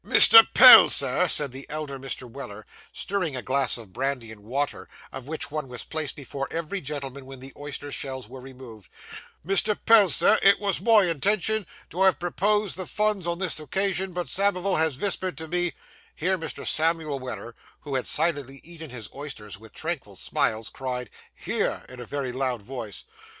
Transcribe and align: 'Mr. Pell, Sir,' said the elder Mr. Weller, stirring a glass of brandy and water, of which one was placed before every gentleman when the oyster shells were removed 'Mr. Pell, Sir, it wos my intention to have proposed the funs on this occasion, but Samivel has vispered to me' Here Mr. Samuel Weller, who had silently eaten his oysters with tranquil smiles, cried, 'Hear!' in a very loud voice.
'Mr. 0.03 0.43
Pell, 0.55 0.89
Sir,' 0.89 1.27
said 1.27 1.51
the 1.51 1.67
elder 1.69 1.99
Mr. 1.99 2.27
Weller, 2.27 2.65
stirring 2.91 3.35
a 3.35 3.43
glass 3.43 3.77
of 3.77 3.93
brandy 3.93 4.31
and 4.31 4.41
water, 4.41 4.89
of 5.11 5.27
which 5.27 5.51
one 5.51 5.67
was 5.67 5.83
placed 5.83 6.15
before 6.15 6.47
every 6.49 6.81
gentleman 6.81 7.27
when 7.27 7.39
the 7.39 7.53
oyster 7.55 7.91
shells 7.91 8.27
were 8.27 8.41
removed 8.41 8.89
'Mr. 9.45 9.77
Pell, 9.85 10.09
Sir, 10.09 10.39
it 10.41 10.59
wos 10.59 10.81
my 10.81 11.03
intention 11.05 11.67
to 11.91 12.01
have 12.01 12.17
proposed 12.17 12.77
the 12.77 12.87
funs 12.87 13.27
on 13.27 13.37
this 13.37 13.59
occasion, 13.59 14.11
but 14.11 14.27
Samivel 14.27 14.77
has 14.77 14.95
vispered 14.97 15.37
to 15.37 15.47
me' 15.47 15.73
Here 16.15 16.35
Mr. 16.35 16.65
Samuel 16.65 17.19
Weller, 17.19 17.53
who 17.81 17.93
had 17.93 18.07
silently 18.07 18.59
eaten 18.63 18.89
his 18.89 19.07
oysters 19.13 19.59
with 19.59 19.71
tranquil 19.71 20.15
smiles, 20.15 20.69
cried, 20.69 21.11
'Hear!' 21.37 21.85
in 21.87 21.99
a 21.99 22.05
very 22.05 22.31
loud 22.31 22.63
voice. 22.63 23.05